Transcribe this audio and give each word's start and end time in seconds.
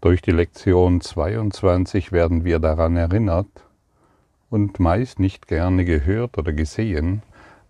Durch 0.00 0.22
die 0.22 0.30
Lektion 0.30 1.00
22 1.00 2.12
werden 2.12 2.44
wir 2.44 2.60
daran 2.60 2.96
erinnert 2.96 3.48
und 4.48 4.78
meist 4.78 5.18
nicht 5.18 5.48
gerne 5.48 5.84
gehört 5.84 6.38
oder 6.38 6.52
gesehen, 6.52 7.22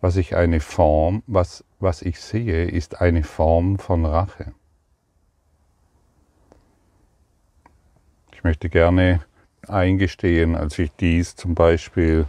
was 0.03 0.17
ich 0.17 0.37
eine 0.37 0.61
Form, 0.61 1.22
was, 1.27 1.64
was 1.80 2.03
ich 2.03 2.21
sehe, 2.21 2.67
ist 2.67 3.01
eine 3.01 3.25
Form 3.25 3.79
von 3.79 4.04
Rache. 4.04 4.53
Ich 8.33 8.45
möchte 8.45 8.69
gerne 8.69 9.21
eingestehen, 9.67 10.55
als 10.55 10.79
ich 10.79 10.93
dies 10.93 11.35
zum 11.35 11.55
Beispiel 11.55 12.27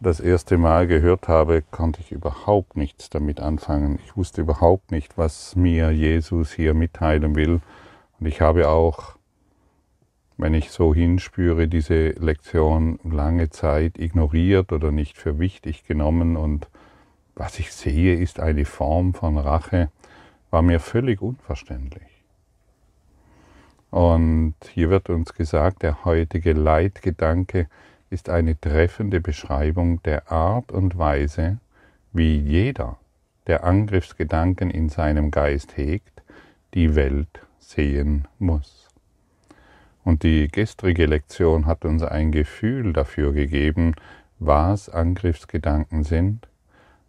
das 0.00 0.20
erste 0.20 0.56
Mal 0.56 0.86
gehört 0.86 1.28
habe, 1.28 1.62
konnte 1.70 2.00
ich 2.00 2.12
überhaupt 2.12 2.78
nichts 2.78 3.10
damit 3.10 3.40
anfangen. 3.40 3.98
Ich 4.06 4.16
wusste 4.16 4.40
überhaupt 4.40 4.90
nicht, 4.90 5.18
was 5.18 5.54
mir 5.54 5.90
Jesus 5.90 6.52
hier 6.52 6.72
mitteilen 6.72 7.34
will. 7.34 7.60
Und 8.18 8.26
ich 8.26 8.40
habe 8.40 8.68
auch 8.68 9.16
wenn 10.36 10.54
ich 10.54 10.70
so 10.70 10.94
hinspüre, 10.94 11.68
diese 11.68 12.10
Lektion 12.10 12.98
lange 13.04 13.50
Zeit 13.50 13.98
ignoriert 13.98 14.72
oder 14.72 14.90
nicht 14.90 15.16
für 15.16 15.38
wichtig 15.38 15.84
genommen 15.84 16.36
und 16.36 16.68
was 17.36 17.58
ich 17.58 17.72
sehe, 17.72 18.16
ist 18.16 18.40
eine 18.40 18.64
Form 18.64 19.14
von 19.14 19.38
Rache, 19.38 19.90
war 20.50 20.62
mir 20.62 20.78
völlig 20.80 21.20
unverständlich. 21.20 22.06
Und 23.90 24.54
hier 24.72 24.90
wird 24.90 25.08
uns 25.08 25.34
gesagt, 25.34 25.82
der 25.82 26.04
heutige 26.04 26.52
Leitgedanke 26.52 27.68
ist 28.10 28.28
eine 28.28 28.60
treffende 28.60 29.20
Beschreibung 29.20 30.02
der 30.02 30.30
Art 30.30 30.72
und 30.72 30.98
Weise, 30.98 31.58
wie 32.12 32.38
jeder, 32.38 32.98
der 33.46 33.64
Angriffsgedanken 33.64 34.70
in 34.70 34.88
seinem 34.88 35.30
Geist 35.30 35.76
hegt, 35.76 36.22
die 36.74 36.94
Welt 36.94 37.42
sehen 37.58 38.26
muss. 38.38 38.83
Und 40.04 40.22
die 40.22 40.48
gestrige 40.48 41.06
Lektion 41.06 41.66
hat 41.66 41.84
uns 41.84 42.02
ein 42.02 42.30
Gefühl 42.30 42.92
dafür 42.92 43.32
gegeben, 43.32 43.94
was 44.38 44.88
Angriffsgedanken 44.88 46.04
sind, 46.04 46.46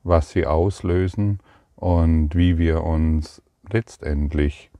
was 0.03 0.29
sie 0.29 0.45
auslösen 0.45 1.39
und 1.75 2.35
wie 2.35 2.57
wir 2.57 2.83
uns 2.83 3.41
letztendlich 3.69 4.71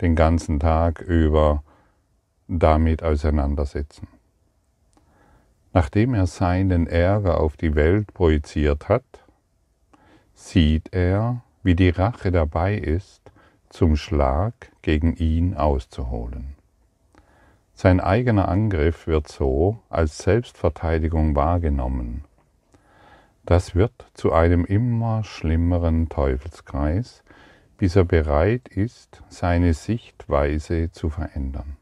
den 0.00 0.14
ganzen 0.14 0.60
Tag 0.60 1.00
über 1.00 1.64
damit 2.46 3.02
auseinandersetzen. 3.02 4.06
Nachdem 5.72 6.14
er 6.14 6.26
seinen 6.26 6.86
Ärger 6.86 7.40
auf 7.40 7.56
die 7.56 7.74
Welt 7.74 8.14
projiziert 8.14 8.88
hat, 8.88 9.02
sieht 10.34 10.92
er, 10.92 11.42
wie 11.64 11.74
die 11.74 11.88
Rache 11.88 12.30
dabei 12.30 12.76
ist, 12.76 13.22
zum 13.70 13.96
Schlag 13.96 14.70
gegen 14.82 15.16
ihn 15.16 15.54
auszuholen. 15.54 16.53
Sein 17.84 18.00
eigener 18.00 18.48
Angriff 18.48 19.06
wird 19.06 19.28
so 19.28 19.78
als 19.90 20.16
Selbstverteidigung 20.16 21.36
wahrgenommen. 21.36 22.24
Das 23.44 23.74
wird 23.74 23.92
zu 24.14 24.32
einem 24.32 24.64
immer 24.64 25.22
schlimmeren 25.22 26.08
Teufelskreis, 26.08 27.22
bis 27.76 27.94
er 27.94 28.06
bereit 28.06 28.68
ist, 28.68 29.22
seine 29.28 29.74
Sichtweise 29.74 30.92
zu 30.92 31.10
verändern. 31.10 31.76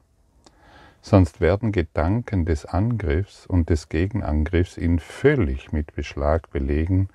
Sonst 1.03 1.41
werden 1.41 1.71
Gedanken 1.71 2.47
des 2.47 2.67
Angriffs 2.67 3.47
und 3.47 3.71
des 3.71 3.89
Gegenangriffs 3.89 4.79
ihn 4.79 4.99
völlig 4.99 5.71
mit 5.71 5.95
Beschlag 5.95 6.51
belegen 6.51 7.11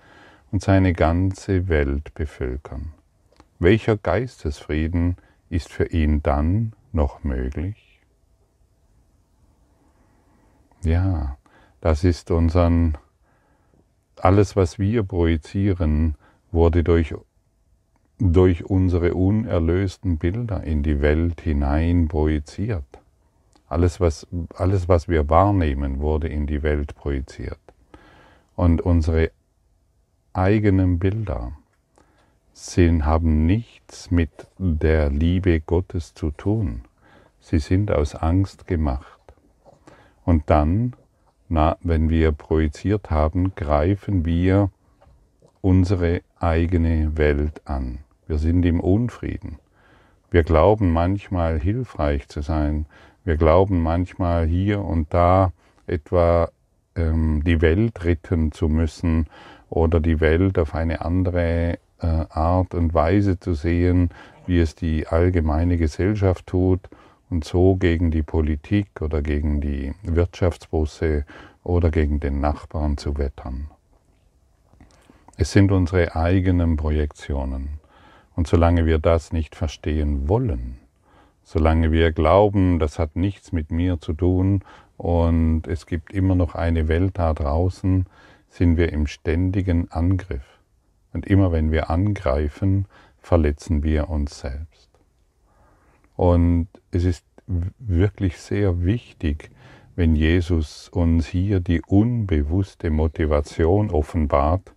und 0.54 0.62
seine 0.62 0.94
ganze 0.94 1.68
Welt 1.68 2.14
bevölkern. 2.14 2.94
Welcher 3.60 3.98
Geistesfrieden 3.98 5.18
ist 5.50 5.74
für 5.74 5.88
ihn 5.88 6.24
dann 6.24 6.72
noch 6.94 7.26
möglich? 7.26 7.87
Ja, 10.88 11.38
das 11.82 12.06
ist 12.06 12.32
unseren, 12.32 12.98
alles 14.16 14.56
was 14.56 14.80
wir 14.80 15.04
projizieren, 15.04 16.16
wurde 16.54 16.82
durch, 16.82 17.14
durch 18.20 18.64
unsere 18.64 19.14
unerlösten 19.14 20.17
Bilder 20.17 20.64
in 20.64 20.84
die 20.84 21.02
Welt 21.02 21.42
hinein 21.42 22.08
projiziert. 22.08 22.86
Alles 23.67 24.00
was, 24.00 24.28
alles, 24.56 24.88
was 24.88 25.10
wir 25.10 25.28
wahrnehmen, 25.28 26.00
wurde 26.00 26.30
in 26.30 26.48
die 26.48 26.64
Welt 26.64 26.95
projiziert. 26.95 27.60
Und 28.56 28.80
unsere 28.80 29.32
eigenen 30.32 31.00
Bilder 31.00 31.52
sind, 32.54 33.06
haben 33.06 33.45
nichts 33.45 34.10
mit 34.10 34.48
der 34.58 35.10
Liebe 35.10 35.60
Gottes 35.60 36.14
zu 36.14 36.32
tun. 36.32 36.84
Sie 37.42 37.60
sind 37.60 37.92
aus 37.92 38.16
Angst 38.16 38.67
gemacht. 38.67 39.17
Und 40.27 40.49
dann, 40.49 40.93
na, 41.48 41.77
wenn 41.83 42.10
wir 42.10 42.33
projiziert 42.33 43.10
haben, 43.10 43.55
greifen 43.55 44.26
wir 44.26 44.71
unsere 45.61 46.20
eigene 46.38 47.15
Welt 47.15 47.61
an. 47.64 47.99
Wir 48.27 48.37
sind 48.37 48.66
im 48.66 48.82
Unfrieden. 48.82 49.58
Wir 50.30 50.43
glauben 50.43 50.92
manchmal 50.92 51.61
hilfreich 51.61 52.27
zu 52.27 52.42
sein. 52.42 52.87
Wir 53.23 53.37
glauben 53.37 53.82
manchmal 53.82 54.45
hier 54.45 54.83
und 54.83 55.14
da 55.14 55.54
etwa 55.87 56.49
ähm, 56.98 57.42
die 57.45 57.61
Welt 57.61 58.04
retten 58.04 58.52
zu 58.52 58.67
müssen 58.67 59.27
oder 59.70 60.02
die 60.02 60.20
Welt 60.20 60.60
auf 60.60 60.76
eine 60.76 61.05
andere 61.05 61.80
äh, 62.02 62.05
Art 62.05 62.73
und 62.73 62.93
Weise 62.93 63.39
zu 63.39 63.54
sehen, 63.54 64.10
wie 64.45 64.60
es 64.60 64.76
die 64.76 65.08
allgemeine 65.08 65.77
Gesellschaft 65.77 66.48
tut 66.48 66.82
und 67.30 67.43
so 67.43 67.76
gegen 67.76 68.11
die 68.11 68.23
Politik 68.23 69.02
oder 69.02 69.21
gegen 69.21 69.61
die 69.61 69.93
Wirtschaftsbusse 70.04 71.26
oder 71.64 71.92
gegen 71.92 72.20
den 72.20 72.39
Nachbarn 72.39 72.98
zu 72.98 73.17
wettern. 73.17 73.70
Es 75.37 75.52
sind 75.52 75.71
unsere 75.71 76.16
eigenen 76.16 76.77
Projektionen. 76.77 77.80
Und 78.36 78.48
solange 78.48 78.86
wir 78.86 78.99
das 78.99 79.32
nicht 79.32 79.55
verstehen 79.55 80.30
wollen, 80.30 80.77
solange 81.43 81.92
wir 81.92 82.11
glauben, 82.11 82.77
das 82.80 82.99
hat 82.99 83.16
nichts 83.16 83.52
mit 83.52 83.71
mir 83.71 83.99
zu 83.99 84.14
tun 84.14 84.64
und 84.95 85.67
es 85.67 85.86
gibt 85.86 86.14
immer 86.14 86.36
noch 86.36 86.55
eine 86.55 86.87
Welt 86.87 87.17
da 87.17 87.33
draußen, 87.33 88.05
sind 88.49 88.77
wir 88.77 88.92
im 88.92 89.08
ständigen 89.08 89.92
Angriff. 89.92 90.45
Und 91.14 91.26
immer 91.26 91.52
wenn 91.52 91.71
wir 91.71 91.89
angreifen, 91.89 92.86
verletzen 93.20 93.83
wir 93.83 94.10
uns 94.10 94.39
selbst. 94.39 94.77
Und 96.17 96.67
es 96.92 97.05
ist 97.05 97.26
wirklich 97.78 98.38
sehr 98.39 98.83
wichtig, 98.83 99.52
wenn 99.95 100.16
Jesus 100.16 100.89
uns 100.89 101.28
hier 101.28 101.60
die 101.60 101.82
unbewusste 101.88 102.89
Motivation 102.89 103.89
offenbart, 103.89 104.73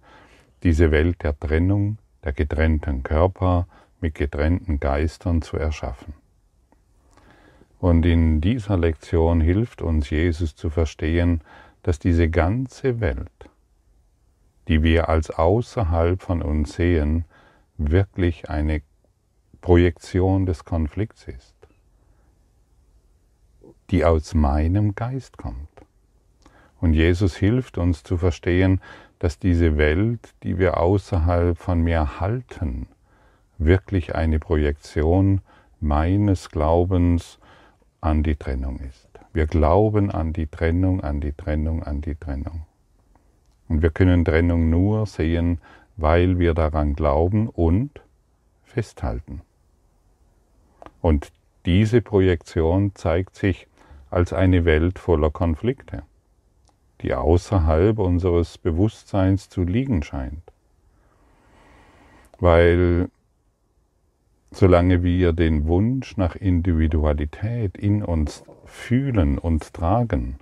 diese 0.63 0.91
Welt 0.91 1.23
der 1.25 1.39
Trennung, 1.39 1.99
der 2.23 2.35
getrennten 2.35 3.03
Körper 3.03 3.67
mit 4.01 4.15
getrennten 4.15 4.79
Geistern 4.81 5.43
zu 5.43 5.57
erschaffen. 5.57 6.15
Und 7.79 8.05
in 8.05 8.43
dieser 8.43 8.77
Lektion 8.77 9.41
hilft 9.41 9.81
uns 9.81 10.11
Jesus 10.11 10.55
zu 10.55 10.69
verstehen, 10.69 11.41
dass 11.83 11.99
diese 11.99 12.29
ganze 12.29 13.01
Welt, 13.01 13.49
die 14.69 14.83
wir 14.83 15.09
als 15.09 15.31
außerhalb 15.31 16.21
von 16.21 16.43
uns 16.43 16.75
sehen, 16.75 17.25
wirklich 17.79 18.51
eine 18.51 18.83
Projektion 19.61 20.47
des 20.47 20.65
Konflikts 20.65 21.29
ist, 21.29 21.55
die 23.91 24.05
aus 24.05 24.35
meinem 24.35 24.95
Geist 24.95 25.37
kommt. 25.37 25.69
Und 26.81 26.95
Jesus 26.95 27.37
hilft 27.37 27.77
uns 27.77 28.03
zu 28.03 28.17
verstehen, 28.17 28.81
dass 29.19 29.39
diese 29.39 29.77
Welt, 29.77 30.35
die 30.43 30.59
wir 30.59 30.79
außerhalb 30.79 31.59
von 31.59 31.83
mir 31.83 32.21
halten, 32.21 32.89
wirklich 33.59 34.15
eine 34.15 34.39
Projektion 34.39 35.43
meines 35.79 36.49
Glaubens 36.49 37.39
an 38.01 38.23
die 38.23 38.37
Trennung 38.37 38.81
ist. 38.81 39.09
Wir 39.35 39.47
glauben 39.47 40.11
an 40.11 40.33
die 40.33 40.47
Trennung, 40.47 41.03
an 41.03 41.21
die 41.21 41.33
Trennung, 41.33 41.83
an 41.83 42.01
die 42.01 42.15
Trennung. 42.15 42.63
Und 43.69 43.83
wir 43.83 43.91
können 43.91 44.25
Trennung 44.25 44.71
nur 44.71 45.07
sehen, 45.07 45.59
weil 45.97 46.39
wir 46.39 46.55
daran 46.55 46.95
glauben 46.95 47.49
und 47.49 48.01
festhalten. 48.65 49.43
Und 51.01 51.33
diese 51.67 52.03
Projektion 52.03 52.95
zeigt 52.95 53.37
sich 53.37 53.67
als 54.11 54.33
eine 54.33 54.65
Welt 54.65 54.99
voller 54.99 55.31
Konflikte, 55.31 56.03
die 57.01 57.15
außerhalb 57.15 57.99
unseres 57.99 58.59
Bewusstseins 58.59 59.49
zu 59.49 59.63
liegen 59.63 60.03
scheint. 60.03 60.43
Weil 62.39 63.09
solange 64.51 65.03
wir 65.03 65.33
den 65.33 65.67
Wunsch 65.67 66.17
nach 66.17 66.35
Individualität 66.35 67.77
in 67.77 68.03
uns 68.03 68.43
fühlen 68.65 69.39
und 69.39 69.73
tragen, 69.73 70.39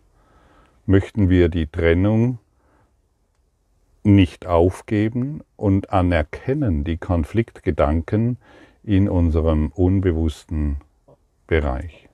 möchten 0.86 1.28
wir 1.28 1.48
die 1.48 1.66
Trennung 1.66 2.38
nicht 4.02 4.46
aufgeben 4.46 5.42
und 5.56 5.90
anerkennen 5.90 6.84
die 6.84 6.96
Konfliktgedanken, 6.96 8.38
in 8.88 9.06
unserem 9.10 9.70
unbewussten 9.74 10.78
Bereich. 11.46 12.08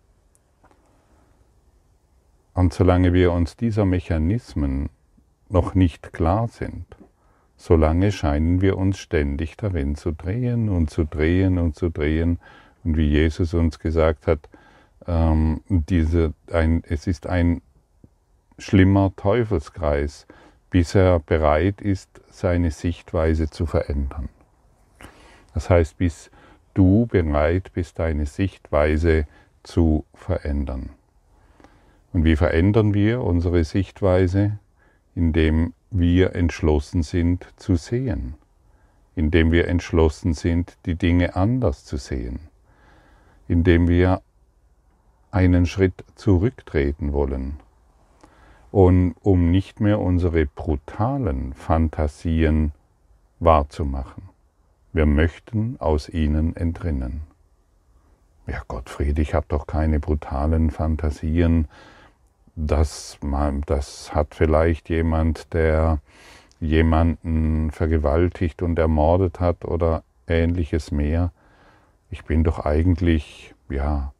Und 2.52 2.74
solange 2.74 3.12
wir 3.12 3.30
uns 3.30 3.56
dieser 3.56 3.84
Mechanismen 3.84 4.88
noch 5.48 5.76
nicht 5.76 6.12
klar 6.12 6.48
sind, 6.48 6.84
solange 7.56 8.10
scheinen 8.10 8.60
wir 8.60 8.76
uns 8.76 8.98
ständig 8.98 9.56
darin 9.56 9.94
zu 9.94 10.10
drehen 10.10 10.68
und 10.68 10.90
zu 10.90 11.04
drehen 11.04 11.58
und 11.58 11.76
zu 11.76 11.90
drehen. 11.90 12.40
Und 12.82 12.96
wie 12.96 13.08
Jesus 13.08 13.54
uns 13.54 13.78
gesagt 13.78 14.26
hat, 14.26 14.48
ähm, 15.06 15.60
diese, 15.68 16.34
ein, 16.50 16.82
es 16.88 17.06
ist 17.06 17.28
ein 17.28 17.62
schlimmer 18.58 19.12
Teufelskreis, 19.14 20.26
bis 20.70 20.96
er 20.96 21.20
bereit 21.20 21.80
ist, 21.80 22.20
seine 22.30 22.72
Sichtweise 22.72 23.48
zu 23.48 23.64
verändern. 23.64 24.28
Das 25.54 25.70
heißt, 25.70 25.98
bis 25.98 26.32
du 26.74 27.06
bereit 27.06 27.72
bist, 27.72 27.98
deine 27.98 28.26
Sichtweise 28.26 29.26
zu 29.62 30.04
verändern. 30.14 30.90
Und 32.12 32.24
wie 32.24 32.36
verändern 32.36 32.94
wir 32.94 33.22
unsere 33.22 33.64
Sichtweise? 33.64 34.58
Indem 35.14 35.72
wir 35.90 36.34
entschlossen 36.34 37.02
sind 37.02 37.46
zu 37.56 37.76
sehen, 37.76 38.34
indem 39.14 39.52
wir 39.52 39.68
entschlossen 39.68 40.34
sind, 40.34 40.76
die 40.86 40.96
Dinge 40.96 41.36
anders 41.36 41.84
zu 41.84 41.96
sehen, 41.96 42.40
indem 43.46 43.88
wir 43.88 44.22
einen 45.30 45.66
Schritt 45.66 46.04
zurücktreten 46.16 47.12
wollen, 47.12 47.58
und 48.72 49.14
um 49.22 49.52
nicht 49.52 49.78
mehr 49.78 50.00
unsere 50.00 50.46
brutalen 50.46 51.54
Fantasien 51.54 52.72
wahrzumachen. 53.38 54.33
Wir 54.94 55.06
möchten 55.06 55.74
aus 55.80 56.08
ihnen 56.08 56.54
entrinnen. 56.54 57.22
Ja, 58.46 58.62
Gottfried, 58.68 59.18
ich 59.18 59.34
habe 59.34 59.44
doch 59.48 59.66
keine 59.66 59.98
brutalen 59.98 60.70
Fantasien. 60.70 61.66
Das, 62.54 63.18
das 63.66 64.14
hat 64.14 64.36
vielleicht 64.36 64.88
jemand, 64.88 65.52
der 65.52 65.98
jemanden 66.60 67.72
vergewaltigt 67.72 68.62
und 68.62 68.78
ermordet 68.78 69.40
hat 69.40 69.64
oder 69.64 70.04
ähnliches 70.28 70.92
mehr. 70.92 71.32
Ich 72.08 72.24
bin 72.24 72.44
doch 72.44 72.64
eigentlich, 72.64 73.52
ja, 73.68 74.12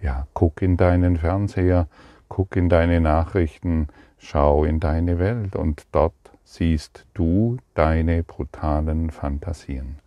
ja, 0.00 0.26
guck 0.32 0.62
in 0.62 0.78
deinen 0.78 1.18
Fernseher, 1.18 1.88
guck 2.30 2.56
in 2.56 2.70
deine 2.70 3.02
Nachrichten, 3.02 3.88
schau 4.16 4.64
in 4.64 4.80
deine 4.80 5.18
Welt 5.18 5.56
und 5.56 5.82
dort 5.92 6.14
siehst 6.50 7.06
du 7.14 7.58
deine 7.74 8.24
brutalen 8.24 9.12
Fantasien, 9.12 10.00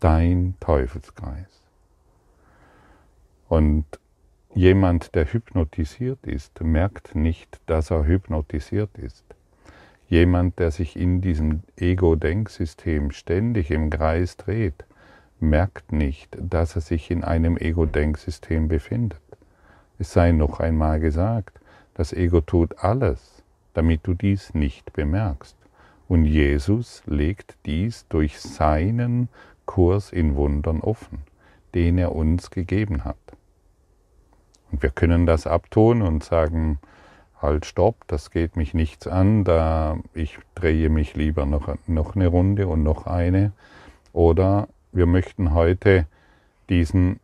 dein 0.00 0.54
Teufelskreis. 0.58 1.62
Und 3.50 3.84
jemand, 4.54 5.14
der 5.14 5.30
hypnotisiert 5.30 6.26
ist, 6.26 6.58
merkt 6.62 7.14
nicht, 7.14 7.60
dass 7.66 7.90
er 7.90 8.06
hypnotisiert 8.06 8.96
ist. 8.96 9.26
Jemand, 10.08 10.58
der 10.58 10.70
sich 10.70 10.96
in 10.96 11.20
diesem 11.20 11.62
Ego-Denksystem 11.76 13.10
ständig 13.10 13.70
im 13.70 13.90
Kreis 13.90 14.38
dreht, 14.38 14.86
merkt 15.38 15.92
nicht, 15.92 16.34
dass 16.40 16.76
er 16.76 16.80
sich 16.80 17.10
in 17.10 17.22
einem 17.22 17.58
Ego-Denksystem 17.58 18.68
befindet. 18.68 19.20
Es 19.98 20.14
sei 20.14 20.32
noch 20.32 20.60
einmal 20.60 20.98
gesagt, 20.98 21.60
das 21.92 22.14
Ego 22.14 22.40
tut 22.40 22.78
alles, 22.78 23.42
damit 23.74 24.06
du 24.06 24.14
dies 24.14 24.54
nicht 24.54 24.94
bemerkst. 24.94 25.58
Und 26.08 26.26
Jesus 26.26 27.02
legt 27.06 27.56
dies 27.64 28.06
durch 28.08 28.40
seinen 28.40 29.28
Kurs 29.66 30.12
in 30.12 30.36
Wundern 30.36 30.80
offen, 30.80 31.22
den 31.74 31.98
er 31.98 32.14
uns 32.14 32.50
gegeben 32.50 33.04
hat. 33.04 33.16
Und 34.70 34.82
wir 34.82 34.90
können 34.90 35.26
das 35.26 35.46
abtun 35.46 36.02
und 36.02 36.24
sagen, 36.24 36.78
halt, 37.40 37.66
stopp, 37.66 37.96
das 38.06 38.30
geht 38.30 38.56
mich 38.56 38.74
nichts 38.74 39.06
an, 39.06 39.44
da 39.44 39.98
ich 40.14 40.38
drehe 40.54 40.88
mich 40.88 41.14
lieber 41.14 41.46
noch, 41.46 41.74
noch 41.86 42.16
eine 42.16 42.26
Runde 42.26 42.66
und 42.66 42.82
noch 42.82 43.06
eine. 43.06 43.52
Oder 44.12 44.68
wir 44.92 45.06
möchten 45.06 45.54
heute 45.54 46.06
diesen, 46.68 47.20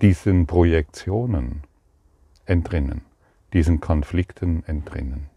diesen 0.00 0.46
Projektionen 0.46 1.62
entrinnen, 2.46 3.02
diesen 3.52 3.80
Konflikten 3.80 4.62
entrinnen. 4.66 5.31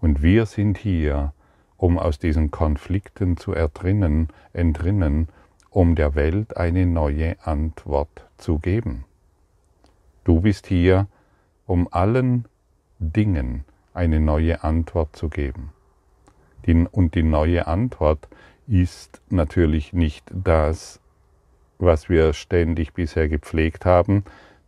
Und 0.00 0.22
wir 0.22 0.46
sind 0.46 0.78
hier, 0.78 1.32
um 1.76 1.98
aus 1.98 2.18
diesen 2.18 2.50
Konflikten 2.50 3.36
zu 3.36 3.52
entrinnen, 3.52 4.28
entrinnen, 4.52 5.28
um 5.70 5.94
der 5.94 6.14
Welt 6.14 6.56
eine 6.56 6.86
neue 6.86 7.36
Antwort 7.44 8.26
zu 8.38 8.58
geben. 8.58 9.04
Du 10.24 10.40
bist 10.40 10.66
hier, 10.66 11.06
um 11.66 11.88
allen 11.90 12.46
Dingen 12.98 13.64
eine 13.94 14.20
neue 14.20 14.64
Antwort 14.64 15.16
zu 15.16 15.28
geben. 15.28 15.72
und 16.90 17.14
die 17.14 17.22
neue 17.22 17.66
Antwort 17.68 18.28
ist 18.66 19.20
natürlich 19.30 19.92
nicht 19.92 20.24
das, 20.34 21.00
was 21.78 22.08
wir 22.08 22.32
ständig 22.32 22.92
bisher 22.92 23.28
gepflegt 23.28 23.84
haben, 23.84 24.24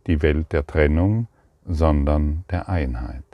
die 0.07 0.21
Welt 0.21 0.53
der 0.53 0.65
Trennung, 0.65 1.27
sondern 1.65 2.45
der 2.49 2.69
Einheit 2.69 3.28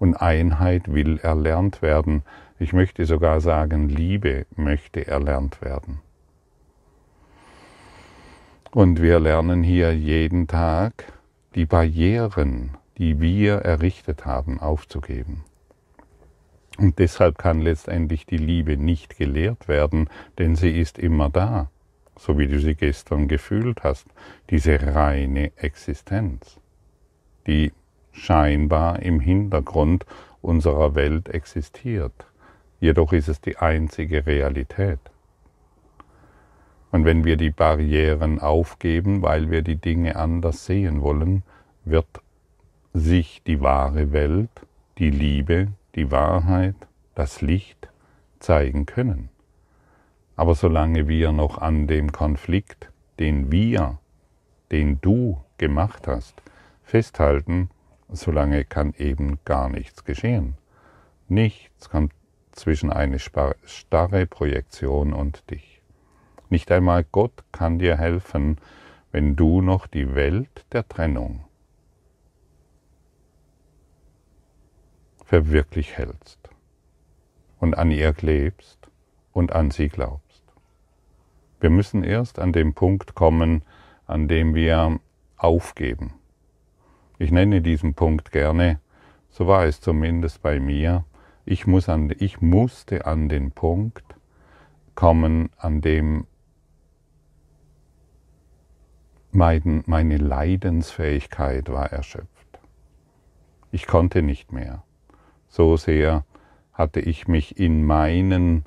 und 0.00 0.16
Einheit 0.16 0.92
will 0.92 1.18
erlernt 1.18 1.82
werden. 1.82 2.24
Ich 2.58 2.72
möchte 2.72 3.04
sogar 3.04 3.40
sagen, 3.40 3.88
Liebe 3.88 4.46
möchte 4.56 5.06
erlernt 5.06 5.62
werden. 5.62 6.00
Und 8.72 9.02
wir 9.02 9.20
lernen 9.20 9.62
hier 9.62 9.94
jeden 9.94 10.48
Tag 10.48 11.12
die 11.54 11.66
Barrieren, 11.66 12.76
die 12.98 13.20
wir 13.20 13.56
errichtet 13.56 14.24
haben, 14.24 14.58
aufzugeben. 14.58 15.44
Und 16.78 16.98
deshalb 16.98 17.36
kann 17.36 17.60
letztendlich 17.60 18.24
die 18.24 18.38
Liebe 18.38 18.78
nicht 18.78 19.18
gelehrt 19.18 19.68
werden, 19.68 20.08
denn 20.38 20.56
sie 20.56 20.80
ist 20.80 20.98
immer 20.98 21.28
da, 21.28 21.70
so 22.16 22.38
wie 22.38 22.46
du 22.46 22.58
sie 22.58 22.74
gestern 22.74 23.28
gefühlt 23.28 23.82
hast, 23.82 24.06
diese 24.48 24.94
reine 24.94 25.52
Existenz, 25.56 26.58
die 27.46 27.72
scheinbar 28.12 29.00
im 29.00 29.20
Hintergrund 29.20 30.06
unserer 30.42 30.94
Welt 30.94 31.28
existiert. 31.28 32.26
Jedoch 32.80 33.12
ist 33.12 33.28
es 33.28 33.40
die 33.40 33.58
einzige 33.58 34.26
Realität. 34.26 35.00
Und 36.90 37.04
wenn 37.04 37.24
wir 37.24 37.36
die 37.36 37.50
Barrieren 37.50 38.40
aufgeben, 38.40 39.22
weil 39.22 39.50
wir 39.50 39.62
die 39.62 39.76
Dinge 39.76 40.16
anders 40.16 40.66
sehen 40.66 41.02
wollen, 41.02 41.42
wird 41.84 42.06
sich 42.92 43.42
die 43.46 43.60
wahre 43.60 44.12
Welt, 44.12 44.50
die 44.98 45.10
Liebe, 45.10 45.68
die 45.94 46.10
Wahrheit, 46.10 46.74
das 47.14 47.42
Licht 47.42 47.88
zeigen 48.40 48.86
können. 48.86 49.28
Aber 50.36 50.54
solange 50.54 51.06
wir 51.06 51.32
noch 51.32 51.58
an 51.58 51.86
dem 51.86 52.12
Konflikt, 52.12 52.90
den 53.18 53.52
wir, 53.52 53.98
den 54.72 55.00
du 55.00 55.38
gemacht 55.58 56.08
hast, 56.08 56.42
festhalten, 56.82 57.68
solange 58.12 58.64
kann 58.64 58.94
eben 58.98 59.38
gar 59.44 59.68
nichts 59.68 60.04
geschehen. 60.04 60.56
Nichts 61.28 61.88
kommt 61.88 62.12
zwischen 62.52 62.92
eine 62.92 63.18
starre 63.18 64.26
Projektion 64.26 65.12
und 65.12 65.48
dich. 65.50 65.80
Nicht 66.48 66.72
einmal 66.72 67.04
Gott 67.04 67.44
kann 67.52 67.78
dir 67.78 67.96
helfen, 67.96 68.58
wenn 69.12 69.36
du 69.36 69.62
noch 69.62 69.86
die 69.86 70.14
Welt 70.14 70.66
der 70.72 70.86
Trennung 70.88 71.44
für 75.24 75.50
wirklich 75.50 75.96
hältst 75.96 76.50
und 77.60 77.78
an 77.78 77.92
ihr 77.92 78.12
klebst 78.12 78.88
und 79.32 79.52
an 79.52 79.70
sie 79.70 79.88
glaubst. 79.88 80.42
Wir 81.60 81.70
müssen 81.70 82.02
erst 82.02 82.40
an 82.40 82.52
den 82.52 82.74
Punkt 82.74 83.14
kommen, 83.14 83.62
an 84.06 84.26
dem 84.26 84.54
wir 84.54 84.98
aufgeben 85.36 86.19
ich 87.20 87.30
nenne 87.30 87.60
diesen 87.60 87.92
Punkt 87.92 88.32
gerne, 88.32 88.80
so 89.28 89.46
war 89.46 89.66
es 89.66 89.80
zumindest 89.82 90.40
bei 90.40 90.58
mir, 90.58 91.04
ich, 91.44 91.66
muss 91.66 91.90
an, 91.90 92.10
ich 92.18 92.40
musste 92.40 93.04
an 93.04 93.28
den 93.28 93.52
Punkt 93.52 94.04
kommen, 94.94 95.50
an 95.58 95.82
dem 95.82 96.26
mein, 99.32 99.84
meine 99.86 100.16
Leidensfähigkeit 100.16 101.68
war 101.68 101.92
erschöpft. 101.92 102.58
Ich 103.70 103.86
konnte 103.86 104.22
nicht 104.22 104.50
mehr. 104.50 104.82
So 105.46 105.76
sehr 105.76 106.24
hatte 106.72 107.00
ich 107.00 107.28
mich 107.28 107.58
in 107.58 107.84
meinen 107.84 108.64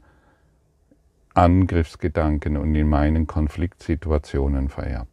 Angriffsgedanken 1.34 2.58
und 2.58 2.76
in 2.76 2.88
meinen 2.88 3.26
Konfliktsituationen 3.26 4.70
verehrt. 4.70 5.13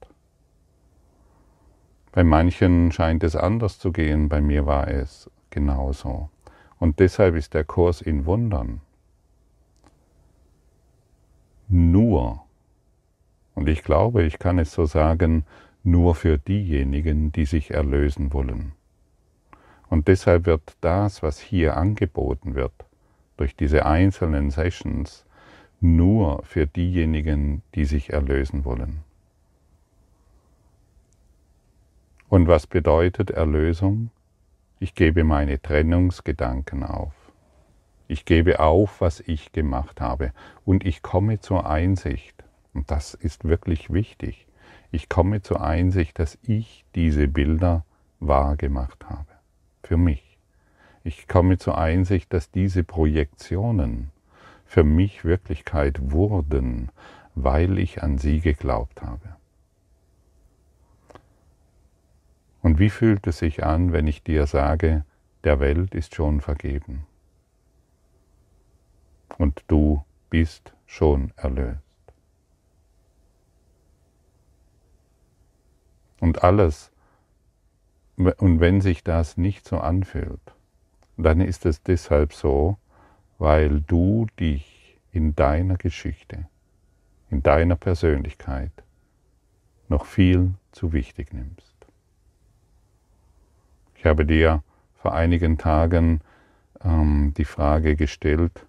Bei 2.12 2.24
manchen 2.24 2.92
scheint 2.92 3.22
es 3.24 3.36
anders 3.36 3.78
zu 3.78 3.92
gehen, 3.92 4.28
bei 4.28 4.40
mir 4.40 4.66
war 4.66 4.88
es 4.88 5.30
genauso. 5.50 6.30
Und 6.78 6.98
deshalb 6.98 7.34
ist 7.36 7.54
der 7.54 7.64
Kurs 7.64 8.00
in 8.00 8.26
Wundern 8.26 8.80
nur, 11.72 12.44
und 13.54 13.68
ich 13.68 13.84
glaube, 13.84 14.24
ich 14.24 14.40
kann 14.40 14.58
es 14.58 14.72
so 14.72 14.86
sagen, 14.86 15.44
nur 15.84 16.16
für 16.16 16.36
diejenigen, 16.36 17.30
die 17.30 17.44
sich 17.44 17.70
erlösen 17.70 18.32
wollen. 18.32 18.72
Und 19.88 20.08
deshalb 20.08 20.46
wird 20.46 20.76
das, 20.80 21.22
was 21.22 21.38
hier 21.38 21.76
angeboten 21.76 22.56
wird, 22.56 22.72
durch 23.36 23.54
diese 23.54 23.86
einzelnen 23.86 24.50
Sessions, 24.50 25.24
nur 25.80 26.42
für 26.42 26.66
diejenigen, 26.66 27.62
die 27.76 27.84
sich 27.84 28.12
erlösen 28.12 28.64
wollen. 28.64 29.04
Und 32.30 32.46
was 32.46 32.68
bedeutet 32.68 33.32
Erlösung? 33.32 34.10
Ich 34.78 34.94
gebe 34.94 35.24
meine 35.24 35.60
Trennungsgedanken 35.60 36.84
auf. 36.84 37.12
Ich 38.06 38.24
gebe 38.24 38.60
auf, 38.60 39.00
was 39.00 39.18
ich 39.18 39.50
gemacht 39.50 40.00
habe. 40.00 40.32
Und 40.64 40.86
ich 40.86 41.02
komme 41.02 41.40
zur 41.40 41.68
Einsicht, 41.68 42.36
und 42.72 42.88
das 42.88 43.14
ist 43.14 43.46
wirklich 43.46 43.92
wichtig, 43.92 44.46
ich 44.92 45.08
komme 45.08 45.42
zur 45.42 45.60
Einsicht, 45.60 46.20
dass 46.20 46.38
ich 46.42 46.84
diese 46.94 47.26
Bilder 47.26 47.84
wahr 48.20 48.54
gemacht 48.54 49.06
habe. 49.08 49.26
Für 49.82 49.96
mich. 49.96 50.38
Ich 51.02 51.26
komme 51.26 51.58
zur 51.58 51.78
Einsicht, 51.78 52.32
dass 52.32 52.52
diese 52.52 52.84
Projektionen 52.84 54.12
für 54.66 54.84
mich 54.84 55.24
Wirklichkeit 55.24 56.12
wurden, 56.12 56.90
weil 57.34 57.76
ich 57.80 58.04
an 58.04 58.18
sie 58.18 58.38
geglaubt 58.38 59.02
habe. 59.02 59.39
Und 62.70 62.78
wie 62.78 62.90
fühlt 62.90 63.26
es 63.26 63.38
sich 63.38 63.64
an, 63.64 63.90
wenn 63.90 64.06
ich 64.06 64.22
dir 64.22 64.46
sage, 64.46 65.04
der 65.42 65.58
Welt 65.58 65.92
ist 65.92 66.14
schon 66.14 66.40
vergeben 66.40 67.04
und 69.38 69.64
du 69.66 70.04
bist 70.28 70.72
schon 70.86 71.32
erlöst? 71.34 71.82
Und 76.20 76.44
alles, 76.44 76.92
und 78.16 78.60
wenn 78.60 78.80
sich 78.80 79.02
das 79.02 79.36
nicht 79.36 79.66
so 79.66 79.80
anfühlt, 79.80 80.54
dann 81.16 81.40
ist 81.40 81.66
es 81.66 81.82
deshalb 81.82 82.32
so, 82.32 82.78
weil 83.38 83.80
du 83.80 84.28
dich 84.38 84.96
in 85.10 85.34
deiner 85.34 85.76
Geschichte, 85.76 86.46
in 87.30 87.42
deiner 87.42 87.74
Persönlichkeit 87.74 88.84
noch 89.88 90.06
viel 90.06 90.54
zu 90.70 90.92
wichtig 90.92 91.32
nimmst. 91.32 91.69
Ich 94.00 94.06
habe 94.06 94.24
dir 94.24 94.62
vor 94.94 95.12
einigen 95.12 95.58
Tagen 95.58 96.22
ähm, 96.82 97.34
die 97.36 97.44
Frage 97.44 97.96
gestellt, 97.96 98.64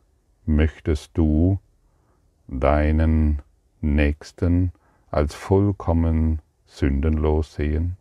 möchtest 0.45 1.17
du 1.17 1.57
deinen 2.49 3.41
Nächsten 3.79 4.73
als 5.09 5.33
vollkommen 5.33 6.41
sündenlos 6.65 7.53
sehen? 7.53 7.95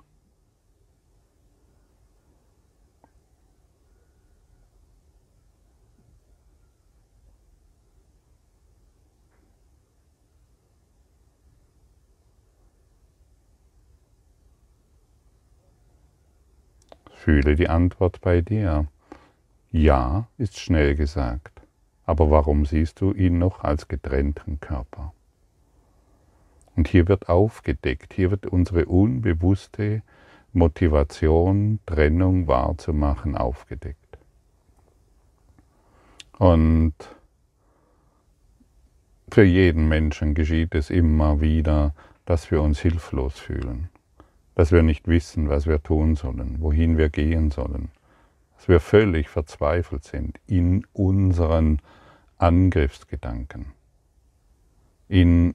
Fühle 17.20 17.54
die 17.54 17.68
Antwort 17.68 18.22
bei 18.22 18.40
dir. 18.40 18.86
Ja 19.70 20.26
ist 20.38 20.58
schnell 20.58 20.94
gesagt, 20.94 21.60
aber 22.06 22.30
warum 22.30 22.64
siehst 22.64 23.02
du 23.02 23.12
ihn 23.12 23.38
noch 23.38 23.62
als 23.62 23.88
getrennten 23.88 24.58
Körper? 24.58 25.12
Und 26.76 26.88
hier 26.88 27.08
wird 27.08 27.28
aufgedeckt, 27.28 28.14
hier 28.14 28.30
wird 28.30 28.46
unsere 28.46 28.86
unbewusste 28.86 30.00
Motivation, 30.54 31.78
Trennung 31.84 32.46
wahrzumachen, 32.46 33.36
aufgedeckt. 33.36 34.18
Und 36.38 36.94
für 39.30 39.44
jeden 39.44 39.88
Menschen 39.88 40.32
geschieht 40.32 40.74
es 40.74 40.88
immer 40.88 41.42
wieder, 41.42 41.92
dass 42.24 42.50
wir 42.50 42.62
uns 42.62 42.80
hilflos 42.80 43.38
fühlen 43.38 43.90
dass 44.60 44.72
wir 44.72 44.82
nicht 44.82 45.08
wissen, 45.08 45.48
was 45.48 45.66
wir 45.66 45.82
tun 45.82 46.16
sollen, 46.16 46.56
wohin 46.60 46.98
wir 46.98 47.08
gehen 47.08 47.50
sollen, 47.50 47.88
dass 48.56 48.68
wir 48.68 48.78
völlig 48.78 49.30
verzweifelt 49.30 50.04
sind 50.04 50.38
in 50.46 50.86
unseren 50.92 51.80
Angriffsgedanken, 52.36 53.72
in, 55.08 55.54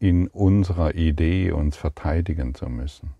in 0.00 0.28
unserer 0.28 0.94
Idee, 0.96 1.52
uns 1.52 1.78
verteidigen 1.78 2.54
zu 2.54 2.68
müssen. 2.68 3.14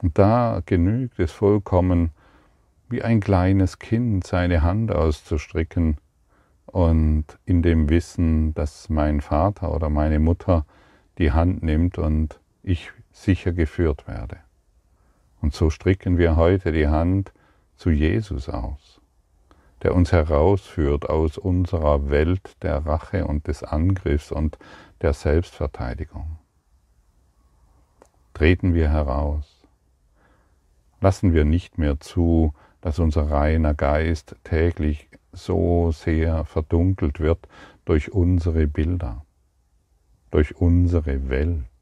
Und 0.00 0.16
da 0.16 0.62
genügt 0.64 1.18
es 1.18 1.32
vollkommen, 1.32 2.10
wie 2.88 3.02
ein 3.02 3.18
kleines 3.18 3.80
Kind 3.80 4.24
seine 4.24 4.62
Hand 4.62 4.92
auszustrecken 4.92 5.96
und 6.66 7.24
in 7.44 7.62
dem 7.62 7.88
Wissen, 7.88 8.54
dass 8.54 8.88
mein 8.88 9.20
Vater 9.20 9.74
oder 9.74 9.90
meine 9.90 10.20
Mutter 10.20 10.64
die 11.18 11.32
Hand 11.32 11.64
nimmt 11.64 11.98
und 11.98 12.38
ich 12.62 12.92
sicher 13.16 13.52
geführt 13.52 14.06
werde. 14.06 14.38
Und 15.40 15.54
so 15.54 15.70
stricken 15.70 16.18
wir 16.18 16.36
heute 16.36 16.72
die 16.72 16.88
Hand 16.88 17.32
zu 17.76 17.90
Jesus 17.90 18.48
aus, 18.48 19.00
der 19.82 19.94
uns 19.94 20.12
herausführt 20.12 21.08
aus 21.08 21.38
unserer 21.38 22.10
Welt 22.10 22.56
der 22.62 22.84
Rache 22.86 23.26
und 23.26 23.48
des 23.48 23.62
Angriffs 23.62 24.32
und 24.32 24.58
der 25.02 25.12
Selbstverteidigung. 25.12 26.38
Treten 28.34 28.74
wir 28.74 28.90
heraus. 28.90 29.62
Lassen 31.00 31.32
wir 31.32 31.44
nicht 31.44 31.78
mehr 31.78 32.00
zu, 32.00 32.54
dass 32.80 32.98
unser 32.98 33.30
reiner 33.30 33.74
Geist 33.74 34.36
täglich 34.44 35.08
so 35.32 35.90
sehr 35.90 36.44
verdunkelt 36.44 37.20
wird 37.20 37.48
durch 37.84 38.12
unsere 38.12 38.66
Bilder, 38.66 39.24
durch 40.30 40.56
unsere 40.56 41.28
Welt. 41.28 41.75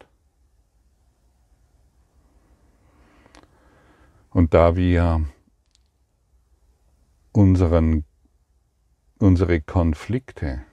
Und 4.34 4.52
da 4.52 4.74
wir 4.74 5.24
unseren, 7.30 8.04
unsere 9.20 9.60
Konflikte, 9.60 10.64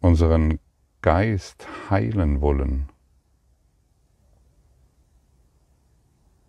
unseren 0.00 0.58
Geist 1.00 1.66
heilen 1.88 2.42
wollen, 2.42 2.90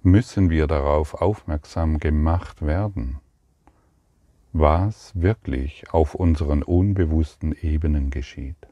müssen 0.03 0.49
wir 0.49 0.67
darauf 0.67 1.13
aufmerksam 1.13 1.97
gemacht 1.97 2.61
werden, 2.61 3.21
was 4.51 5.13
wirklich 5.15 5.89
auf 5.93 6.15
unseren 6.15 6.63
unbewussten 6.63 7.53
Ebenen 7.53 8.09
geschieht. 8.09 8.67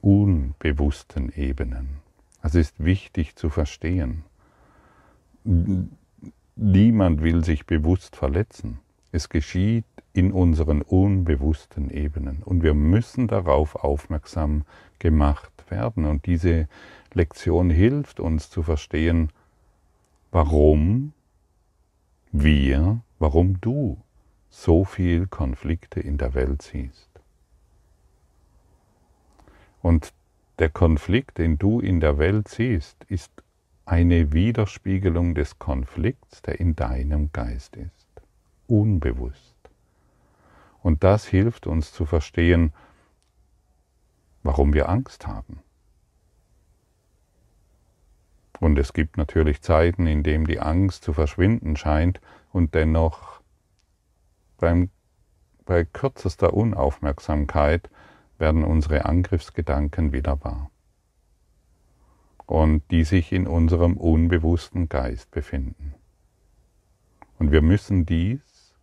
Unbewussten 0.00 1.30
Ebenen. 1.32 2.03
Das 2.44 2.54
ist 2.54 2.84
wichtig 2.84 3.36
zu 3.36 3.48
verstehen. 3.48 4.22
Niemand 6.56 7.22
will 7.22 7.42
sich 7.42 7.64
bewusst 7.64 8.16
verletzen. 8.16 8.80
Es 9.12 9.30
geschieht 9.30 9.86
in 10.12 10.30
unseren 10.30 10.82
unbewussten 10.82 11.88
Ebenen 11.88 12.42
und 12.42 12.62
wir 12.62 12.74
müssen 12.74 13.28
darauf 13.28 13.76
aufmerksam 13.76 14.66
gemacht 14.98 15.52
werden. 15.70 16.04
Und 16.04 16.26
diese 16.26 16.68
Lektion 17.14 17.70
hilft 17.70 18.20
uns 18.20 18.50
zu 18.50 18.62
verstehen, 18.62 19.30
warum 20.30 21.14
wir, 22.30 23.00
warum 23.18 23.58
du 23.62 23.96
so 24.50 24.84
viel 24.84 25.28
Konflikte 25.28 25.98
in 25.98 26.18
der 26.18 26.34
Welt 26.34 26.60
siehst. 26.60 27.08
Und 29.80 30.12
der 30.58 30.70
Konflikt, 30.70 31.38
den 31.38 31.58
du 31.58 31.80
in 31.80 32.00
der 32.00 32.18
Welt 32.18 32.48
siehst, 32.48 33.02
ist 33.04 33.32
eine 33.84 34.32
Widerspiegelung 34.32 35.34
des 35.34 35.58
Konflikts, 35.58 36.42
der 36.42 36.60
in 36.60 36.74
deinem 36.76 37.32
Geist 37.32 37.76
ist, 37.76 38.08
unbewusst. 38.66 39.54
Und 40.82 41.02
das 41.02 41.26
hilft 41.26 41.66
uns 41.66 41.92
zu 41.92 42.06
verstehen, 42.06 42.72
warum 44.42 44.72
wir 44.74 44.88
Angst 44.88 45.26
haben. 45.26 45.60
Und 48.60 48.78
es 48.78 48.92
gibt 48.92 49.16
natürlich 49.16 49.60
Zeiten, 49.62 50.06
in 50.06 50.22
denen 50.22 50.44
die 50.44 50.60
Angst 50.60 51.04
zu 51.04 51.12
verschwinden 51.12 51.76
scheint 51.76 52.20
und 52.52 52.74
dennoch 52.74 53.40
beim, 54.58 54.90
bei 55.66 55.84
kürzester 55.84 56.54
Unaufmerksamkeit 56.54 57.90
werden 58.38 58.64
unsere 58.64 59.04
Angriffsgedanken 59.04 60.12
wieder 60.12 60.42
wahr 60.44 60.70
und 62.46 62.82
die 62.90 63.04
sich 63.04 63.32
in 63.32 63.46
unserem 63.46 63.96
unbewussten 63.96 64.88
Geist 64.88 65.30
befinden. 65.30 65.94
Und 67.38 67.52
wir 67.52 67.62
müssen 67.62 68.06
dies 68.06 68.74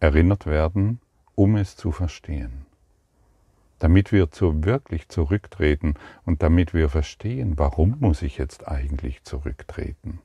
erinnert 0.00 0.46
werden, 0.46 1.00
um 1.34 1.56
es 1.56 1.76
zu 1.76 1.92
verstehen. 1.92 2.66
damit 3.82 4.12
wir 4.12 4.30
zu 4.30 4.62
wirklich 4.62 5.08
zurücktreten 5.08 5.94
und 6.24 6.40
damit 6.44 6.72
wir 6.72 6.88
verstehen, 6.88 7.58
warum 7.58 7.96
muss 7.98 8.22
ich 8.22 8.38
jetzt 8.38 8.68
eigentlich 8.68 9.24
zurücktreten. 9.24 10.20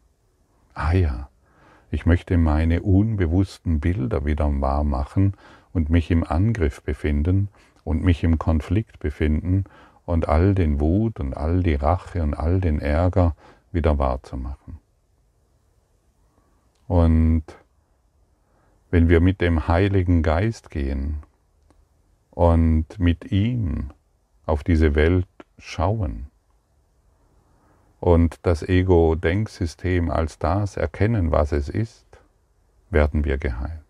Ah 0.76 0.94
ja, 0.94 1.30
ich 1.90 2.06
möchte 2.06 2.38
meine 2.38 2.84
unbewussten 2.84 3.80
Bilder 3.80 4.26
wieder 4.26 4.46
wahr 4.62 4.84
machen 4.84 5.34
und 5.78 5.92
mich 5.92 6.10
im 6.10 6.24
Angriff 6.24 6.82
befinden 6.82 7.50
und 7.84 8.04
mich 8.04 8.24
im 8.24 8.40
Konflikt 8.40 8.98
befinden 8.98 9.66
und 10.08 10.28
all 10.28 10.56
den 10.56 10.80
Wut 10.80 11.20
und 11.20 11.38
all 11.38 11.62
die 11.62 11.76
Rache 11.76 12.24
und 12.24 12.34
all 12.34 12.60
den 12.60 12.80
Ärger 12.80 13.36
wieder 13.72 14.00
wahrzumachen. 14.00 14.80
Und 16.88 17.44
wenn 18.90 19.08
wir 19.08 19.20
mit 19.20 19.40
dem 19.40 19.68
Heiligen 19.68 20.24
Geist 20.24 20.72
gehen 20.72 21.22
und 22.32 22.98
mit 22.98 23.32
ihm 23.32 23.92
auf 24.48 24.64
diese 24.64 24.96
Welt 24.96 25.28
schauen 25.60 26.26
und 28.00 28.40
das 28.42 28.64
Ego-Denksystem 28.64 30.10
als 30.10 30.40
das 30.40 30.76
erkennen, 30.76 31.32
was 31.32 31.52
es 31.52 31.70
ist, 31.70 32.08
werden 32.90 33.26
wir 33.26 33.38
geheilt. 33.38 33.87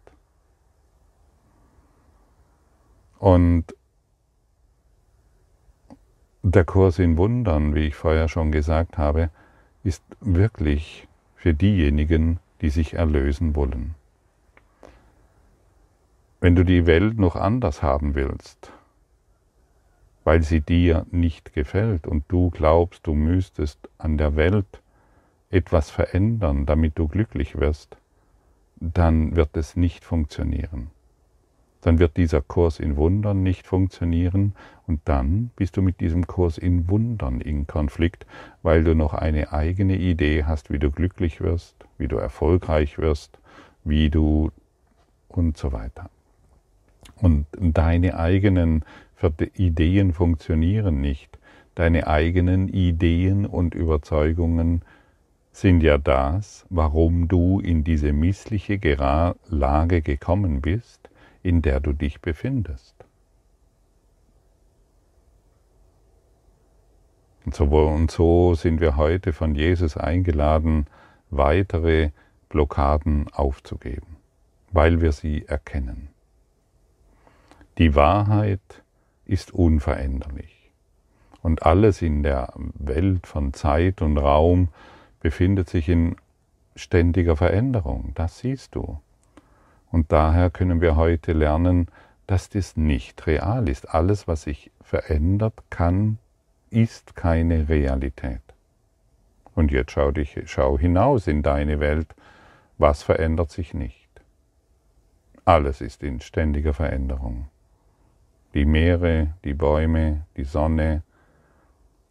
Und 3.20 3.76
der 6.44 6.66
Kurs 6.66 7.00
in 7.00 7.18
Wundern, 7.18 7.76
wie 7.76 7.88
ich 7.88 7.96
vorher 7.96 8.28
schon 8.28 8.52
gesagt 8.52 8.98
habe, 8.98 9.30
ist 9.84 10.04
wirklich 10.22 11.08
für 11.36 11.54
diejenigen, 11.54 12.40
die 12.62 12.70
sich 12.70 12.94
erlösen 12.94 13.56
wollen. 13.56 13.96
Wenn 16.40 16.56
du 16.56 16.64
die 16.64 16.86
Welt 16.86 17.18
noch 17.18 17.36
anders 17.36 17.82
haben 17.82 18.16
willst, 18.16 18.72
weil 20.24 20.44
sie 20.44 20.62
dir 20.62 21.06
nicht 21.10 21.54
gefällt 21.54 22.06
und 22.06 22.26
du 22.28 22.50
glaubst, 22.50 23.08
du 23.08 23.14
müsstest 23.14 23.90
an 23.98 24.18
der 24.18 24.36
Welt 24.36 24.82
etwas 25.50 25.90
verändern, 25.90 26.66
damit 26.66 27.00
du 27.00 27.08
glücklich 27.08 27.58
wirst, 27.58 27.98
dann 28.76 29.36
wird 29.36 29.56
es 29.58 29.76
nicht 29.76 30.04
funktionieren. 30.04 30.92
Dann 31.88 32.00
wird 32.00 32.17
dieser 32.17 32.41
Kurs 32.41 32.82
in 32.82 32.98
Wundern 32.98 33.44
nicht 33.44 33.65
funktionieren 33.65 34.56
und 34.88 35.00
dann 35.06 35.51
bist 35.56 35.77
du 35.77 35.82
mit 35.82 36.01
diesem 36.01 36.27
Kurs 36.27 36.58
in 36.58 36.89
Wundern 36.89 37.39
in 37.39 37.65
Konflikt, 37.65 38.25
weil 38.62 38.84
du 38.84 38.94
noch 38.94 39.13
eine 39.13 39.53
eigene 39.53 39.96
Idee 39.96 40.44
hast, 40.44 40.70
wie 40.70 40.79
du 40.79 40.91
glücklich 40.91 41.39
wirst, 41.39 41.77
wie 41.98 42.10
du 42.10 42.17
erfolgreich 42.17 42.98
wirst, 42.98 43.39
wie 43.86 44.10
du 44.10 44.51
und 45.29 45.56
so 45.56 45.72
weiter. 45.72 46.10
Und 47.22 47.46
deine 47.58 48.20
eigenen 48.20 48.84
Ideen 49.56 50.12
funktionieren 50.12 51.00
nicht. 51.00 51.39
Deine 51.74 52.08
eigenen 52.08 52.67
Ideen 52.67 53.46
und 53.46 53.75
Überzeugungen 53.75 54.82
sind 55.53 55.84
ja 55.84 55.98
das, 55.98 56.65
warum 56.70 57.29
du 57.29 57.62
in 57.62 57.86
diese 57.86 58.12
missliche 58.12 58.77
Lage 59.48 60.01
gekommen 60.01 60.60
bist, 60.60 61.07
in 61.48 61.62
der 61.62 61.80
du 61.80 61.94
dich 61.94 62.20
befindest. 62.20 62.94
Und 67.46 67.56
so, 67.56 67.63
und 67.63 68.12
so 68.12 68.54
sind 68.54 68.82
wir 68.82 68.98
heute 68.98 69.32
von 69.32 69.56
Jesus 69.56 69.96
eingeladen, 69.96 70.88
weitere 71.30 72.12
Blockaden 72.50 73.30
aufzugeben, 73.32 74.18
weil 74.74 75.00
wir 75.00 75.13
sie 75.13 75.46
erkennen. 75.48 76.10
Die 77.77 77.96
Wahrheit 77.96 78.84
ist 79.24 79.54
unveränderlich. 79.54 80.70
Und 81.42 81.66
alles 81.66 82.01
in 82.01 82.24
der 82.24 82.51
Welt 82.58 83.25
von 83.25 83.53
Zeit 83.53 84.01
und 84.01 84.18
Raum 84.18 84.68
befindet 85.22 85.70
sich 85.70 85.88
in 85.88 86.18
ständiger 86.75 87.38
Veränderung. 87.38 88.12
Das 88.16 88.40
siehst 88.40 88.75
du. 88.75 89.00
Und 89.92 90.12
daher 90.12 90.50
können 90.50 90.82
wir 90.82 90.96
heute 90.96 91.34
lernen, 91.34 91.88
dass 92.26 92.50
das 92.50 92.76
nicht 92.76 93.26
real 93.26 93.70
ist. 93.70 93.90
Alles, 93.94 94.28
was 94.28 94.44
sich 94.44 94.72
verändert 94.82 95.64
kann, 95.70 96.18
ist 96.70 97.16
keine 97.16 97.70
Realität. 97.70 98.42
Und 99.56 99.72
jetzt 99.72 99.92
schau, 99.92 100.12
dich, 100.12 100.38
schau 100.46 100.78
hinaus 100.78 101.28
in 101.28 101.42
deine 101.42 101.80
Welt. 101.80 102.14
Was 102.78 103.02
verändert 103.02 103.52
sich 103.52 103.74
nicht? 103.74 104.10
Alles 105.46 105.82
ist 105.82 106.04
in 106.04 106.20
ständiger 106.20 106.74
Veränderung 106.74 107.48
die 108.58 108.66
Meere, 108.66 109.34
die 109.44 109.54
Bäume, 109.54 110.26
die 110.36 110.44
Sonne, 110.44 111.04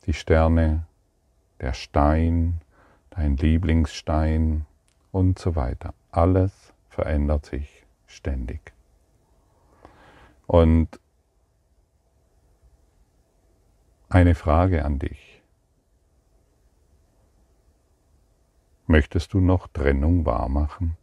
die 0.07 0.13
Sterne, 0.13 0.87
der 1.61 1.73
Stein, 1.73 2.61
dein 3.11 3.37
Lieblingsstein 3.37 4.65
und 5.11 5.41
so 5.41 5.57
weiter. 5.57 5.93
Alles 6.13 6.66
verändert 6.97 7.45
sich 7.45 7.85
ständig. 8.07 8.73
Und 10.47 10.99
eine 14.09 14.35
Frage 14.35 14.83
an 14.83 14.99
dich. 14.99 15.43
Möchtest 18.87 19.35
du 19.35 19.41
noch 19.41 19.69
Trennung 19.69 20.25
wahrmachen? 20.25 20.97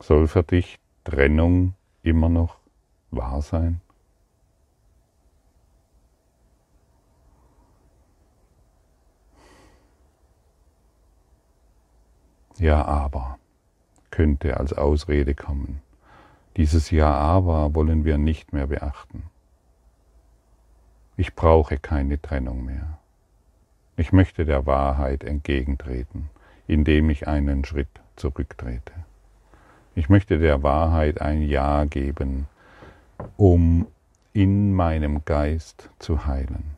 Soll 0.00 0.28
für 0.28 0.42
dich 0.42 0.78
Trennung 1.04 1.74
immer 2.02 2.28
noch 2.28 2.58
wahr 3.10 3.40
sein? 3.40 3.80
Ja, 12.58 12.84
aber 12.84 13.38
könnte 14.10 14.56
als 14.56 14.72
Ausrede 14.72 15.34
kommen. 15.34 15.80
Dieses 16.56 16.90
Ja, 16.90 17.14
aber 17.14 17.74
wollen 17.74 18.04
wir 18.04 18.18
nicht 18.18 18.52
mehr 18.52 18.66
beachten. 18.66 19.22
Ich 21.16 21.34
brauche 21.34 21.78
keine 21.78 22.20
Trennung 22.20 22.64
mehr. 22.64 22.98
Ich 23.96 24.12
möchte 24.12 24.44
der 24.44 24.66
Wahrheit 24.66 25.24
entgegentreten, 25.24 26.30
indem 26.66 27.10
ich 27.10 27.28
einen 27.28 27.64
Schritt 27.64 27.88
zurücktrete. 28.16 28.92
Ich 29.94 30.08
möchte 30.08 30.38
der 30.38 30.62
Wahrheit 30.62 31.20
ein 31.20 31.42
Ja 31.42 31.84
geben, 31.84 32.46
um 33.36 33.86
in 34.32 34.72
meinem 34.72 35.24
Geist 35.24 35.90
zu 35.98 36.26
heilen. 36.26 36.76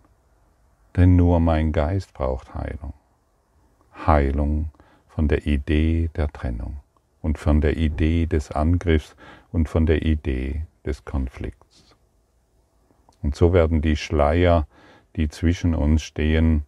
Denn 0.97 1.17
nur 1.17 1.41
mein 1.41 1.73
Geist 1.73 2.15
braucht 2.15 2.55
Heilung. 2.55 2.95
Heilung 4.07 4.71
von 5.21 5.29
der 5.29 5.47
Idee 5.47 6.09
der 6.17 6.29
Trennung 6.29 6.81
und 7.21 7.37
von 7.37 7.61
der 7.61 7.77
Idee 7.77 8.25
des 8.25 8.53
Angriffs 8.53 9.17
und 9.53 9.69
von 9.69 9.85
der 9.85 10.01
Idee 10.01 10.65
des 10.87 11.05
Konflikts. 11.05 11.95
Und 13.21 13.37
so 13.37 13.53
werden 13.53 13.83
die 13.83 13.97
Schleier, 13.97 14.67
die 15.17 15.29
zwischen 15.29 15.75
uns 15.75 16.01
stehen, 16.01 16.65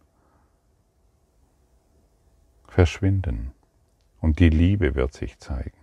verschwinden 2.67 3.53
und 4.21 4.37
die 4.37 4.49
Liebe 4.49 4.93
wird 4.93 5.13
sich 5.13 5.39
zeigen 5.39 5.81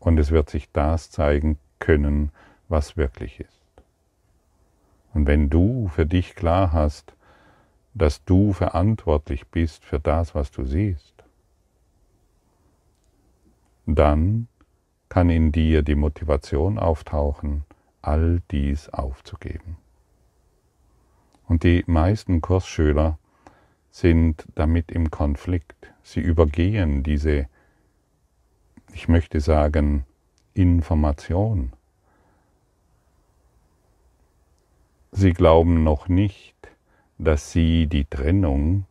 und 0.00 0.18
es 0.18 0.32
wird 0.32 0.50
sich 0.50 0.68
das 0.72 1.12
zeigen 1.12 1.60
können, 1.78 2.32
was 2.68 2.96
wirklich 2.96 3.38
ist. 3.38 3.62
Und 5.12 5.28
wenn 5.28 5.48
du 5.48 5.86
für 5.86 6.06
dich 6.06 6.34
klar 6.34 6.72
hast, 6.72 7.13
dass 7.94 8.24
du 8.24 8.52
verantwortlich 8.52 9.46
bist 9.46 9.84
für 9.84 10.00
das, 10.00 10.34
was 10.34 10.50
du 10.50 10.64
siehst, 10.64 11.14
dann 13.86 14.48
kann 15.08 15.30
in 15.30 15.52
dir 15.52 15.82
die 15.82 15.94
Motivation 15.94 16.78
auftauchen, 16.78 17.64
all 18.02 18.42
dies 18.50 18.88
aufzugeben. 18.88 19.76
Und 21.46 21.62
die 21.62 21.84
meisten 21.86 22.40
Kursschüler 22.40 23.18
sind 23.90 24.46
damit 24.54 24.90
im 24.90 25.10
Konflikt. 25.10 25.92
Sie 26.02 26.20
übergehen 26.20 27.02
diese 27.02 27.48
ich 28.94 29.08
möchte 29.08 29.40
sagen, 29.40 30.04
Information. 30.54 31.72
Sie 35.10 35.32
glauben 35.32 35.82
noch 35.82 36.08
nicht, 36.08 36.53
dass 37.18 37.52
sie 37.52 37.86
die 37.86 38.04
Trennung, 38.04 38.86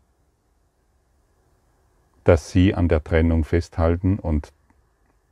dass 2.23 2.51
sie 2.51 2.73
an 2.73 2.87
der 2.87 3.03
Trennung 3.03 3.43
festhalten 3.43 4.19
und 4.19 4.53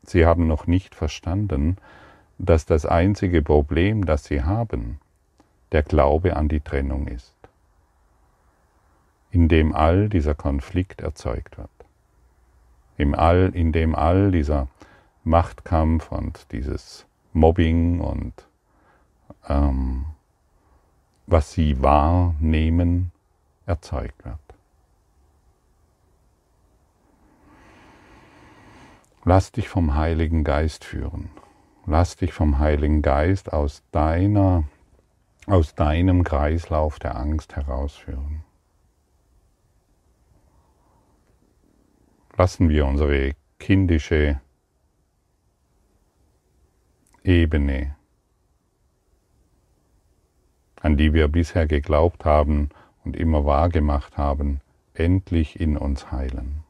sie 0.04 0.26
haben 0.26 0.48
noch 0.48 0.68
nicht 0.68 0.96
verstanden, 0.96 1.78
dass 2.38 2.66
das 2.66 2.86
einzige 2.86 3.42
Problem, 3.42 4.06
das 4.06 4.26
sie 4.26 4.44
haben, 4.44 5.00
der 5.72 5.84
Glaube 5.84 6.36
an 6.36 6.50
die 6.50 6.60
Trennung 6.60 7.08
ist, 7.08 7.36
in 9.30 9.48
dem 9.48 9.74
all 9.74 10.10
dieser 10.10 10.36
Konflikt 10.36 11.02
erzeugt 11.02 11.58
wird. 11.58 11.70
Im 12.98 13.16
all, 13.16 13.52
in 13.54 13.72
dem 13.72 13.96
all 13.96 14.32
dieser 14.32 14.68
Machtkampf 15.24 16.12
und 16.12 16.52
dieses 16.52 17.06
Mobbing 17.32 18.02
und 18.02 18.34
ähm, 19.48 20.06
was 21.32 21.54
sie 21.54 21.82
wahrnehmen, 21.82 23.12
erzeugt 23.66 24.26
wird. 24.26 24.38
Lass 29.24 29.52
dich 29.52 29.70
vom 29.70 29.96
Heiligen 29.96 30.44
Geist 30.44 30.84
führen. 30.84 31.30
Lass 31.86 32.18
dich 32.18 32.34
vom 32.34 32.60
Heiligen 32.60 33.02
Geist 33.02 33.54
aus 33.54 33.84
deiner, 33.92 34.66
aus 35.48 35.74
deinem 35.74 36.24
Kreislauf 36.24 37.00
der 37.00 37.16
Angst 37.16 37.56
herausführen. 37.56 38.44
Lassen 42.36 42.70
wir 42.70 42.86
unsere 42.86 43.36
kindische 43.58 44.42
Ebene, 47.24 47.96
an 50.82 50.98
die 50.98 51.14
wir 51.14 51.28
bisher 51.28 51.68
geglaubt 51.68 52.26
haben 52.26 52.70
und 53.06 53.16
immer 53.16 53.46
wahrgemacht 53.46 54.18
haben, 54.18 54.62
endlich 54.94 55.60
in 55.60 55.78
uns 55.78 56.12
heilen. 56.12 56.64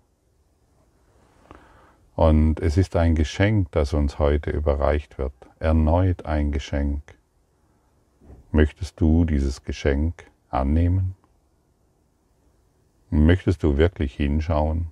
Und 2.16 2.60
es 2.60 2.78
ist 2.78 2.96
ein 2.96 3.16
Geschenk, 3.16 3.72
das 3.72 3.94
uns 3.94 4.20
heute 4.20 4.52
überreicht 4.52 5.18
wird. 5.18 5.34
Erneut 5.60 6.26
ein 6.26 6.52
Geschenk. 6.52 7.02
Möchtest 8.52 9.00
du 9.00 9.26
dieses 9.26 9.64
Geschenk 9.64 10.26
annehmen? 10.50 11.16
Möchtest 13.10 13.64
du 13.64 13.78
wirklich 13.78 14.14
hinschauen? 14.14 14.88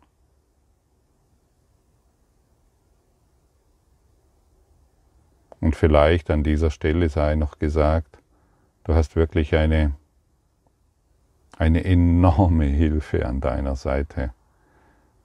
Und 5.60 5.76
vielleicht 5.76 6.30
an 6.32 6.44
dieser 6.44 6.72
Stelle 6.72 7.10
sei 7.10 7.36
noch 7.36 7.60
gesagt, 7.60 8.19
du 8.90 8.96
hast 8.96 9.16
wirklich 9.16 9.54
eine, 9.54 9.94
eine 11.60 11.86
enorme 11.86 12.66
Hilfe 12.66 13.28
an 13.28 13.40
deiner 13.40 13.76
Seite, 13.76 14.34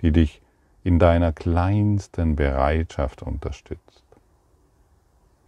die 0.03 0.12
dich 0.12 0.42
in 0.83 0.98
deiner 0.98 1.33
kleinsten 1.33 2.37
Bereitschaft 2.37 3.22
unterstützt. 3.22 4.05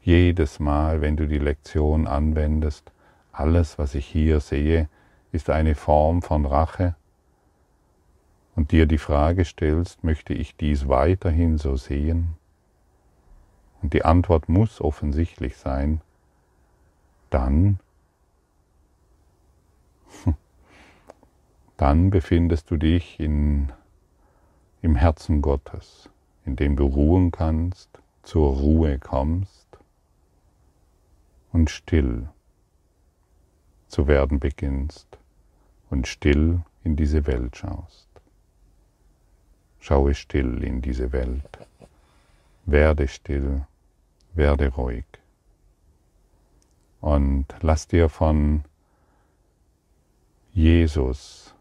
Jedes 0.00 0.60
Mal, 0.60 1.02
wenn 1.02 1.18
du 1.18 1.28
die 1.28 1.36
Lektion 1.36 2.06
anwendest, 2.06 2.90
alles, 3.32 3.78
was 3.78 3.94
ich 3.94 4.06
hier 4.06 4.40
sehe, 4.40 4.88
ist 5.30 5.50
eine 5.50 5.74
Form 5.74 6.22
von 6.22 6.46
Rache 6.46 6.96
und 8.54 8.72
dir 8.72 8.86
die 8.86 8.96
Frage 8.96 9.44
stellst, 9.44 10.04
möchte 10.04 10.32
ich 10.32 10.56
dies 10.56 10.88
weiterhin 10.88 11.58
so 11.58 11.76
sehen? 11.76 12.38
Und 13.82 13.92
die 13.92 14.06
Antwort 14.06 14.48
muss 14.48 14.80
offensichtlich 14.80 15.58
sein, 15.58 16.00
dann, 17.28 17.78
dann 21.76 22.10
befindest 22.10 22.70
du 22.70 22.76
dich 22.76 23.20
in 23.20 23.72
im 24.82 24.94
Herzen 24.94 25.42
Gottes, 25.42 26.08
in 26.44 26.54
dem 26.54 26.76
du 26.76 26.86
ruhen 26.86 27.32
kannst, 27.32 27.88
zur 28.22 28.56
Ruhe 28.56 28.98
kommst 28.98 29.66
und 31.52 31.70
still 31.70 32.28
zu 33.88 34.06
werden 34.06 34.38
beginnst 34.38 35.18
und 35.90 36.06
still 36.06 36.62
in 36.84 36.94
diese 36.94 37.26
Welt 37.26 37.56
schaust. 37.56 38.08
Schaue 39.80 40.14
still 40.14 40.62
in 40.62 40.82
diese 40.82 41.12
Welt. 41.12 41.58
Werde 42.64 43.08
still, 43.08 43.66
werde 44.34 44.68
ruhig. 44.68 45.06
Und 47.00 47.46
lass 47.60 47.86
dir 47.86 48.08
von 48.08 48.64
Jesus 50.56 51.54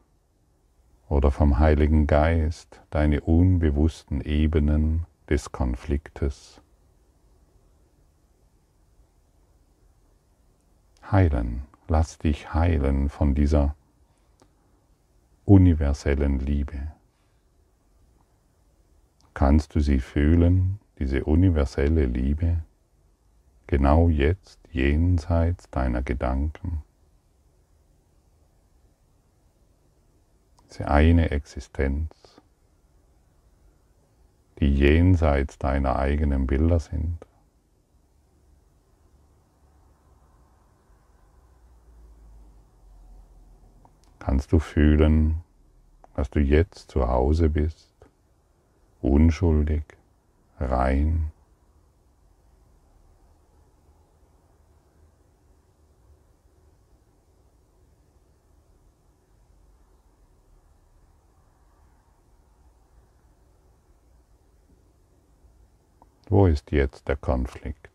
oder 1.10 1.30
vom 1.30 1.60
Heiligen 1.60 2.08
Geist 2.08 2.80
deine 2.92 3.20
unbewussten 3.20 4.22
Ebenen 4.22 5.06
des 5.30 5.52
Konfliktes 5.52 6.62
heilen. 11.12 11.64
Lass 11.90 12.20
dich 12.20 12.54
heilen 12.54 13.10
von 13.10 13.36
dieser 13.36 13.76
universellen 15.44 16.40
Liebe. 16.40 16.94
Kannst 19.34 19.76
du 19.76 19.82
sie 19.82 20.00
fühlen, 20.00 20.80
diese 21.00 21.26
universelle 21.26 22.06
Liebe, 22.06 22.64
genau 23.68 24.08
jetzt 24.08 24.62
jenseits 24.72 25.70
deiner 25.70 26.02
Gedanken? 26.02 26.85
Diese 30.76 30.90
eine 30.90 31.32
Existenz, 31.32 32.42
die 34.60 34.74
jenseits 34.74 35.58
deiner 35.58 35.96
eigenen 35.96 36.48
Bilder 36.48 36.80
sind. 36.80 37.18
Kannst 44.20 44.52
du 44.52 44.60
fühlen, 44.60 45.44
dass 46.16 46.30
du 46.30 46.40
jetzt 46.40 46.92
zu 46.92 47.08
Hause 47.08 47.50
bist, 47.50 47.94
unschuldig, 49.02 49.84
rein, 50.60 51.32
Wo 66.28 66.48
ist 66.48 66.72
jetzt 66.72 67.08
der 67.08 67.18
Konflikt? 67.18 67.95